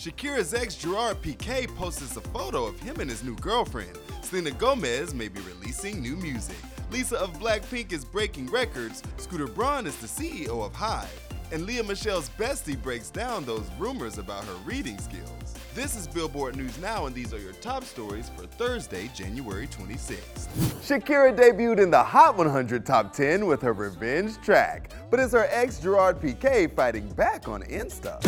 Shakira's 0.00 0.54
ex 0.54 0.76
Gerard 0.76 1.20
Piqué 1.20 1.68
posts 1.76 2.16
a 2.16 2.22
photo 2.22 2.64
of 2.64 2.80
him 2.80 3.00
and 3.00 3.10
his 3.10 3.22
new 3.22 3.36
girlfriend. 3.36 3.98
Selena 4.22 4.50
Gomez 4.52 5.12
may 5.12 5.28
be 5.28 5.42
releasing 5.42 6.00
new 6.00 6.16
music. 6.16 6.56
Lisa 6.90 7.18
of 7.18 7.38
Blackpink 7.38 7.92
is 7.92 8.02
breaking 8.02 8.46
records. 8.46 9.02
Scooter 9.18 9.46
Braun 9.46 9.86
is 9.86 9.96
the 9.96 10.06
CEO 10.06 10.64
of 10.64 10.72
Hybe. 10.72 11.06
And 11.52 11.66
Lea 11.66 11.82
Michele's 11.82 12.30
bestie 12.38 12.80
breaks 12.80 13.10
down 13.10 13.44
those 13.44 13.68
rumors 13.78 14.16
about 14.16 14.44
her 14.44 14.54
reading 14.64 14.96
skills. 14.96 15.54
This 15.74 15.94
is 15.96 16.08
Billboard 16.08 16.56
News 16.56 16.78
Now, 16.78 17.04
and 17.04 17.14
these 17.14 17.34
are 17.34 17.38
your 17.38 17.52
top 17.52 17.84
stories 17.84 18.30
for 18.34 18.46
Thursday, 18.46 19.10
January 19.14 19.66
26th. 19.66 20.48
Shakira 20.80 21.36
debuted 21.36 21.78
in 21.78 21.90
the 21.90 22.02
Hot 22.02 22.38
100 22.38 22.86
Top 22.86 23.12
10 23.12 23.44
with 23.44 23.60
her 23.60 23.74
revenge 23.74 24.40
track, 24.40 24.92
but 25.10 25.20
it's 25.20 25.34
her 25.34 25.46
ex 25.50 25.78
Gerard 25.78 26.22
Piqué 26.22 26.74
fighting 26.74 27.06
back 27.10 27.48
on 27.48 27.62
Insta. 27.64 28.18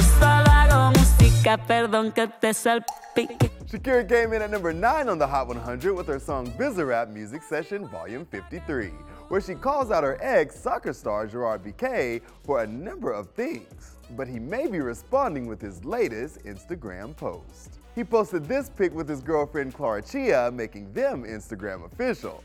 Shakira 3.66 4.08
came 4.08 4.32
in 4.32 4.40
at 4.42 4.50
number 4.50 4.72
9 4.72 5.08
on 5.08 5.18
the 5.18 5.26
Hot 5.26 5.48
100 5.48 5.92
with 5.94 6.06
her 6.06 6.18
song 6.18 6.50
Bizarrap 6.52 7.10
Music 7.10 7.42
Session 7.42 7.86
Volume 7.88 8.24
53, 8.26 8.86
where 9.28 9.40
she 9.40 9.54
calls 9.54 9.90
out 9.90 10.02
her 10.02 10.18
ex, 10.22 10.58
soccer 10.58 10.92
star 10.92 11.26
Gerard 11.26 11.62
Piqué, 11.62 12.22
for 12.42 12.62
a 12.62 12.66
number 12.66 13.12
of 13.12 13.28
things. 13.30 13.96
But 14.16 14.28
he 14.28 14.38
may 14.38 14.66
be 14.66 14.80
responding 14.80 15.46
with 15.46 15.60
his 15.60 15.84
latest 15.84 16.42
Instagram 16.44 17.16
post. 17.16 17.80
He 17.94 18.02
posted 18.04 18.46
this 18.46 18.70
pic 18.70 18.94
with 18.94 19.08
his 19.08 19.20
girlfriend 19.20 19.74
Clara 19.74 20.00
Chia, 20.00 20.50
making 20.50 20.92
them 20.92 21.24
Instagram 21.24 21.84
official. 21.84 22.42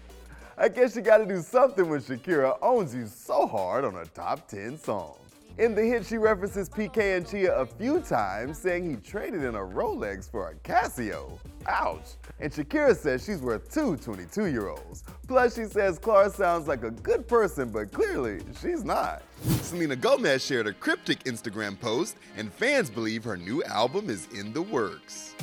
I 0.58 0.68
guess 0.68 0.96
you 0.96 1.02
gotta 1.02 1.26
do 1.26 1.42
something 1.42 1.90
when 1.90 2.02
Shakira 2.02 2.58
owns 2.62 2.94
you 2.94 3.08
so 3.08 3.48
hard 3.48 3.86
on 3.86 3.96
a 3.96 4.06
top 4.06 4.48
10 4.50 4.78
song. 4.78 5.16
In 5.58 5.74
the 5.74 5.82
hit, 5.82 6.06
she 6.06 6.18
references 6.18 6.70
Piqué 6.70 7.18
and 7.18 7.28
Chia 7.28 7.56
a 7.56 7.66
few 7.66 8.00
times, 8.00 8.60
saying 8.60 8.88
he 8.88 8.96
traded 8.98 9.44
in 9.44 9.56
a 9.56 9.60
Rolex 9.60 10.30
for 10.30 10.50
a 10.50 10.56
Casio. 10.58 11.40
Ouch. 11.66 12.10
And 12.40 12.54
Shakira 12.54 12.96
says 12.96 13.26
she's 13.26 13.42
worth 13.42 13.74
two 13.74 13.98
22 13.98 14.46
year 14.46 14.70
olds. 14.70 15.04
Plus, 15.28 15.56
she 15.56 15.66
says 15.66 15.98
Clara 15.98 16.30
sounds 16.30 16.68
like 16.68 16.84
a 16.84 16.92
good 16.92 17.28
person, 17.28 17.72
but 17.72 17.92
clearly 17.92 18.40
she's 18.62 18.84
not. 18.84 19.24
Selena 19.62 19.96
Gomez 19.96 20.46
shared 20.46 20.68
a 20.68 20.74
cryptic 20.74 21.24
Instagram 21.24 21.80
post, 21.80 22.18
and 22.38 22.54
fans 22.54 22.92
believe 22.92 23.24
her 23.24 23.36
new 23.36 23.64
album 23.64 24.12
is 24.12 24.28
in 24.36 24.54
the 24.54 24.62
works. 24.62 25.34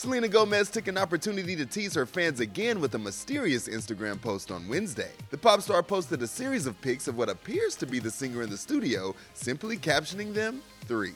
Selena 0.00 0.28
Gomez 0.28 0.70
took 0.70 0.88
an 0.88 0.96
opportunity 0.96 1.54
to 1.54 1.66
tease 1.66 1.92
her 1.92 2.06
fans 2.06 2.40
again 2.40 2.80
with 2.80 2.94
a 2.94 2.98
mysterious 2.98 3.68
Instagram 3.68 4.18
post 4.18 4.50
on 4.50 4.66
Wednesday. 4.66 5.10
The 5.28 5.36
pop 5.36 5.60
star 5.60 5.82
posted 5.82 6.22
a 6.22 6.26
series 6.26 6.64
of 6.64 6.80
pics 6.80 7.06
of 7.06 7.18
what 7.18 7.28
appears 7.28 7.74
to 7.76 7.86
be 7.86 7.98
the 7.98 8.10
singer 8.10 8.40
in 8.40 8.48
the 8.48 8.56
studio, 8.56 9.14
simply 9.34 9.76
captioning 9.76 10.32
them 10.32 10.62
three. 10.86 11.12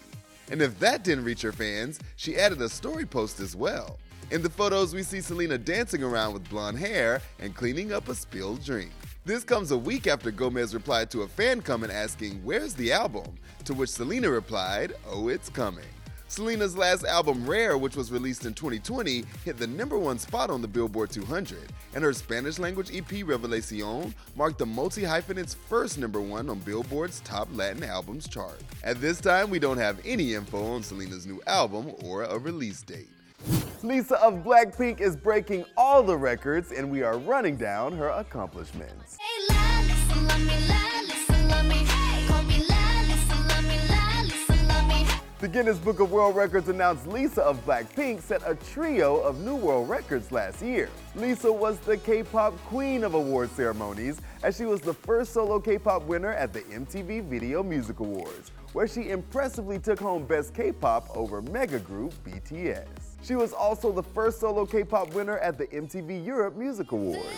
And 0.51 0.61
if 0.61 0.79
that 0.81 1.03
didn't 1.03 1.25
reach 1.25 1.41
her 1.41 1.51
fans, 1.51 1.99
she 2.17 2.37
added 2.37 2.61
a 2.61 2.69
story 2.69 3.07
post 3.07 3.41
as 3.41 3.57
well. 3.57 3.97
In 4.31 4.43
the 4.43 4.51
photos, 4.51 4.95
we 4.95 5.03
see 5.03 5.23
Selena 5.23 5.57
dancing 5.57 6.03
around 6.03 6.35
with 6.35 6.51
blonde 6.51 6.79
hair 6.79 7.23
and 7.39 7.57
cleaning 7.57 7.91
up 7.91 8.11
a 8.11 8.15
spilled 8.15 8.63
drink. 8.63 8.91
This 9.25 9.45
comes 9.45 9.71
a 9.71 9.79
week 9.79 10.07
after 10.07 10.31
Gomez 10.31 10.75
replied 10.75 11.11
to 11.13 11.23
a 11.23 11.29
fan 11.29 11.63
comment 11.63 11.91
asking, 11.91 12.35
Where's 12.45 12.75
the 12.75 12.93
album? 12.93 13.39
To 13.65 13.73
which 13.73 13.89
Selena 13.89 14.29
replied, 14.29 14.93
Oh, 15.07 15.29
it's 15.29 15.49
coming. 15.49 15.87
Selena's 16.29 16.77
last 16.77 17.05
album, 17.05 17.47
Rare, 17.47 17.79
which 17.79 17.97
was 17.97 18.11
released 18.11 18.45
in 18.45 18.55
2020, 18.55 19.25
hit 19.45 19.59
the 19.59 19.67
number 19.67 19.99
one 19.99 20.19
spot 20.19 20.51
on 20.51 20.63
the 20.63 20.69
Billboard 20.69 21.11
200, 21.11 21.59
and 21.95 22.03
her 22.03 22.13
Spanish 22.13 22.59
language 22.59 22.91
EP, 22.95 23.07
Revelacion, 23.07 24.13
marked 24.35 24.59
the 24.59 24.67
multi 24.67 25.05
hyphenate's 25.05 25.55
first 25.55 25.99
number 25.99 26.21
one 26.21 26.49
on 26.49 26.59
Billboard's 26.61 27.21
top 27.21 27.49
Latin 27.53 27.85
albums 27.85 28.27
chart. 28.27 28.61
At 28.83 29.01
this 29.01 29.21
time, 29.21 29.51
we 29.51 29.59
don't 29.59 29.79
have 29.79 30.01
any 30.05 30.35
info 30.35 30.75
on 30.75 30.83
Selena's 30.83 31.27
new 31.27 31.41
album 31.47 31.93
or 32.03 32.25
a 32.25 32.39
release 32.39 32.83
date. 32.83 33.09
Lisa 33.83 34.19
of 34.23 34.43
Blackpink 34.43 35.01
is 35.01 35.17
breaking 35.17 35.67
all 35.77 36.03
the 36.03 36.17
records, 36.17 36.73
and 36.73 36.91
we 36.91 37.03
are 37.03 37.19
running 37.19 37.57
down 37.57 37.93
her 37.93 38.09
accomplishments. 38.09 39.19
The 45.45 45.51
Guinness 45.51 45.77
Book 45.77 46.01
of 46.01 46.11
World 46.11 46.37
Records 46.37 46.71
announced 46.71 47.07
Lisa 47.07 47.43
of 47.43 47.63
Blackpink 47.67 48.23
set 48.23 48.41
a 48.47 48.55
trio 48.55 49.21
of 49.21 49.43
new 49.43 49.55
world 49.55 49.91
records 49.91 50.33
last 50.33 50.63
year. 50.63 50.89
Lisa 51.15 51.53
was 51.53 51.79
the 51.81 51.99
K-pop 51.99 52.57
queen 52.65 53.05
of 53.05 53.13
award 53.13 53.51
ceremonies 53.51 54.23
as 54.43 54.57
she 54.57 54.65
was 54.65 54.81
the 54.81 54.95
first 54.95 55.35
solo 55.35 55.61
K-pop 55.61 56.05
winner 56.05 56.33
at 56.33 56.55
the 56.55 56.63
MTV 56.63 57.25
Video 57.25 57.63
Music 57.63 58.01
Awards, 58.01 58.53
where 58.73 58.89
she 58.89 59.11
impressively 59.11 59.79
took 59.79 59.99
home 59.99 60.25
Best 60.25 60.55
K-pop 60.55 61.15
over 61.15 61.43
mega 61.43 61.79
group 61.79 62.15
BTS. 62.25 62.87
She 63.23 63.35
was 63.35 63.53
also 63.53 63.93
the 63.93 64.03
first 64.03 64.41
solo 64.41 64.65
K-pop 64.65 65.13
winner 65.13 65.37
at 65.41 65.59
the 65.59 65.67
MTV 65.67 66.25
Europe 66.25 66.57
Music 66.57 66.91
Awards. 66.93 67.29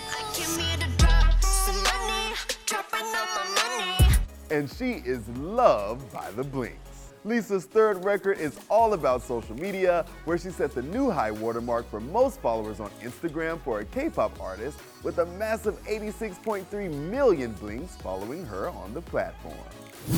And 4.53 4.71
she 4.71 5.03
is 5.05 5.29
loved 5.31 6.13
by 6.13 6.31
the 6.31 6.45
Blinks. 6.45 6.86
Lisa's 7.27 7.65
third 7.65 8.05
record 8.05 8.39
is 8.39 8.57
all 8.71 8.93
about 8.93 9.21
social 9.21 9.57
media, 9.57 10.07
where 10.27 10.39
she 10.39 10.51
set 10.51 10.73
the 10.73 10.83
new 10.83 11.11
high 11.11 11.33
watermark 11.33 11.91
for 11.91 11.99
most 11.99 12.41
followers 12.41 12.79
on 12.79 12.89
Instagram 13.03 13.61
for 13.63 13.81
a 13.81 13.85
K-pop 13.85 14.41
artist 14.41 14.79
with 15.03 15.19
a 15.19 15.27
massive 15.27 15.83
86.3 15.87 16.95
million 17.11 17.53
blinks 17.55 17.97
following 17.97 18.47
her 18.47 18.69
on 18.69 18.95
the 18.95 19.03
platform. 19.03 19.57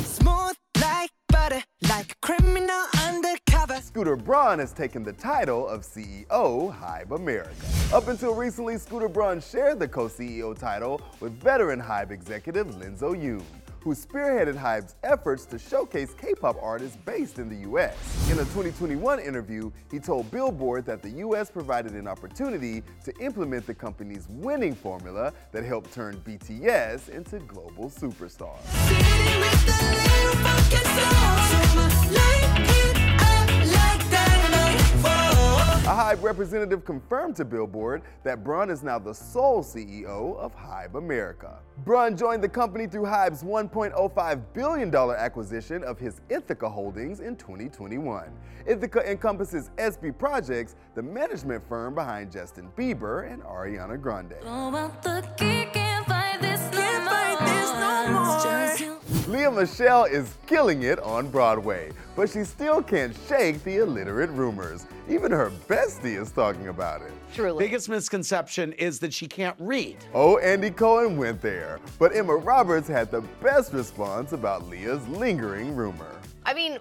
Smooth 0.04 0.54
like 0.82 1.10
butter, 1.28 1.62
like 1.88 2.14
criminal 2.20 2.84
undercover. 3.02 3.76
Scooter 3.76 4.14
Braun 4.14 4.58
has 4.58 4.74
taken 4.74 5.02
the 5.02 5.14
title 5.14 5.66
of 5.66 5.80
CEO 5.82 6.28
Hybe 6.28 7.12
America. 7.12 7.54
Up 7.90 8.08
until 8.08 8.34
recently, 8.34 8.76
Scooter 8.76 9.08
Braun 9.08 9.40
shared 9.40 9.78
the 9.78 9.88
co-CEO 9.88 10.58
title 10.58 11.00
with 11.20 11.32
veteran 11.40 11.80
Hybe 11.80 12.10
executive 12.10 12.66
Lenzo 12.74 13.14
Yoon 13.14 13.42
who 13.88 13.94
spearheaded 13.94 14.54
Hybe's 14.54 14.96
efforts 15.02 15.46
to 15.46 15.58
showcase 15.58 16.12
K-pop 16.20 16.58
artists 16.60 16.98
based 17.06 17.38
in 17.38 17.48
the 17.48 17.70
US. 17.70 17.96
In 18.30 18.34
a 18.34 18.44
2021 18.44 19.18
interview, 19.18 19.70
he 19.90 19.98
told 19.98 20.30
Billboard 20.30 20.84
that 20.84 21.00
the 21.00 21.08
US 21.24 21.50
provided 21.50 21.92
an 21.92 22.06
opportunity 22.06 22.82
to 23.06 23.14
implement 23.18 23.66
the 23.66 23.72
company's 23.72 24.28
winning 24.28 24.74
formula 24.74 25.32
that 25.52 25.64
helped 25.64 25.90
turn 25.90 26.18
BTS 26.18 27.08
into 27.08 27.38
global 27.38 27.88
superstars. 27.88 28.58
A 36.18 36.20
representative 36.20 36.84
confirmed 36.84 37.36
to 37.36 37.44
Billboard 37.44 38.02
that 38.24 38.42
Braun 38.42 38.70
is 38.70 38.82
now 38.82 38.98
the 38.98 39.14
sole 39.14 39.62
CEO 39.62 40.36
of 40.36 40.52
Hybe 40.56 40.96
America. 40.96 41.60
Braun 41.84 42.16
joined 42.16 42.42
the 42.42 42.48
company 42.48 42.88
through 42.88 43.04
Hybe's 43.04 43.44
$1.05 43.44 44.42
billion 44.52 44.92
acquisition 44.92 45.84
of 45.84 45.96
his 46.00 46.20
Ithaca 46.28 46.68
Holdings 46.68 47.20
in 47.20 47.36
2021. 47.36 48.32
Ithaca 48.66 49.08
encompasses 49.08 49.70
SB 49.78 50.18
Projects, 50.18 50.74
the 50.96 51.02
management 51.02 51.62
firm 51.68 51.94
behind 51.94 52.32
Justin 52.32 52.68
Bieber 52.76 53.32
and 53.32 53.40
Ariana 53.44 54.00
Grande. 54.00 54.34
Lea 59.48 59.62
Michele 59.62 60.04
is 60.04 60.34
killing 60.46 60.82
it 60.82 60.98
on 61.00 61.30
Broadway, 61.30 61.90
but 62.14 62.28
she 62.28 62.44
still 62.44 62.82
can't 62.82 63.16
shake 63.28 63.62
the 63.64 63.78
illiterate 63.78 64.30
rumors. 64.30 64.86
Even 65.08 65.32
her 65.32 65.50
bestie 65.66 66.20
is 66.20 66.30
talking 66.30 66.68
about 66.68 67.00
it. 67.00 67.10
Truly. 67.34 67.64
Biggest 67.64 67.88
misconception 67.88 68.72
is 68.74 68.98
that 68.98 69.12
she 69.12 69.26
can't 69.26 69.56
read. 69.58 69.96
Oh, 70.12 70.36
Andy 70.38 70.70
Cohen 70.70 71.16
went 71.16 71.40
there, 71.40 71.80
but 71.98 72.14
Emma 72.14 72.36
Roberts 72.36 72.88
had 72.88 73.10
the 73.10 73.22
best 73.42 73.72
response 73.72 74.32
about 74.32 74.68
Lea's 74.68 75.06
lingering 75.08 75.74
rumor. 75.74 76.20
I 76.44 76.52
mean, 76.52 76.78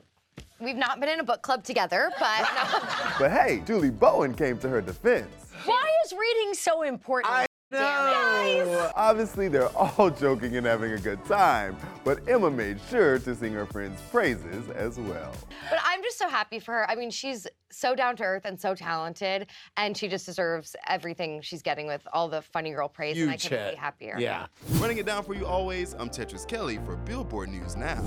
we've 0.60 0.76
not 0.76 1.00
been 1.00 1.10
in 1.10 1.22
a 1.22 1.24
book 1.24 1.42
club 1.42 1.64
together, 1.64 2.12
but. 2.20 2.40
but 3.20 3.32
hey, 3.32 3.64
Julie 3.66 3.92
Bowen 3.92 4.34
came 4.34 4.58
to 4.60 4.68
her 4.68 4.82
defense. 4.82 5.54
Why 5.64 5.90
is 6.06 6.12
reading 6.12 6.54
so 6.54 6.82
important? 6.82 7.34
I 7.34 7.47
No! 7.70 8.92
Obviously, 8.96 9.48
they're 9.48 9.68
all 9.78 10.10
joking 10.10 10.56
and 10.56 10.66
having 10.66 10.94
a 10.94 10.98
good 10.98 11.24
time, 11.26 11.76
but 12.04 12.20
Emma 12.28 12.50
made 12.50 12.80
sure 12.90 13.20
to 13.20 13.36
sing 13.36 13.54
her 13.54 13.66
friend's 13.66 14.02
praises 14.04 14.70
as 14.70 14.98
well. 14.98 15.34
But 15.70 15.80
I'm 15.84 16.02
just 16.02 16.18
so 16.18 16.30
happy 16.30 16.60
for 16.60 16.74
her. 16.74 16.90
I 16.90 16.96
mean, 16.96 17.10
she's 17.12 17.46
so 17.70 17.96
down 17.96 18.16
to 18.18 18.24
earth 18.24 18.46
and 18.46 18.60
so 18.60 18.74
talented, 18.74 19.48
and 19.76 19.96
she 19.98 20.08
just 20.08 20.26
deserves 20.26 20.76
everything 20.88 21.42
she's 21.42 21.62
getting 21.62 21.88
with 21.88 22.08
all 22.14 22.28
the 22.30 22.42
funny 22.42 22.72
girl 22.72 22.88
praise, 22.88 23.20
and 23.20 23.30
I 23.30 23.34
Huge 23.34 23.44
couldn't 23.50 23.66
hit. 23.66 23.72
be 23.74 23.78
happier. 23.80 24.16
Yeah. 24.18 24.48
Running 24.80 24.98
it 24.98 25.06
down 25.06 25.24
for 25.24 25.34
you 25.36 25.46
always, 25.46 25.94
I'm 25.94 26.10
Tetris 26.10 26.48
Kelly 26.48 26.80
for 26.86 26.96
Billboard 26.96 27.50
News 27.50 27.76
Now. 27.76 28.02